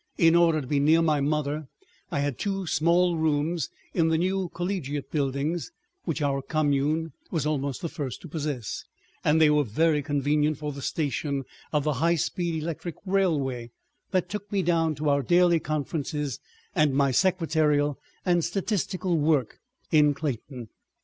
In 0.17 0.33
order 0.33 0.61
to 0.61 0.65
be 0.65 0.79
near 0.79 1.03
my 1.03 1.19
mother 1.21 1.67
I 2.09 2.21
had 2.21 2.39
two 2.39 2.65
small 2.65 3.17
rooms 3.17 3.69
in 3.93 4.07
the 4.07 4.17
new 4.17 4.49
collegiate 4.49 5.11
buildings 5.11 5.71
which 6.05 6.23
our 6.23 6.41
commune 6.41 7.11
was 7.29 7.45
almost 7.45 7.83
the 7.83 7.87
first 7.87 8.19
to 8.21 8.27
possess, 8.27 8.83
and 9.23 9.39
they 9.39 9.51
were 9.51 9.63
very 9.63 10.01
convenient 10.01 10.57
for 10.57 10.71
the 10.71 10.81
station 10.81 11.43
of 11.71 11.83
the 11.83 11.93
high 12.01 12.15
speed 12.15 12.63
electric 12.63 12.95
railway 13.05 13.69
that 14.09 14.27
took 14.27 14.51
me 14.51 14.63
down 14.63 14.95
to 14.95 15.07
our 15.09 15.21
daily 15.21 15.59
conferences 15.59 16.39
and 16.73 16.95
my 16.95 17.11
secretarial 17.11 17.99
and 18.25 18.43
statistical 18.43 19.19
work 19.19 19.59
in 19.91 20.15
Clayton. 20.15 20.69